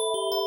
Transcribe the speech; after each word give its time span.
you 0.00 0.39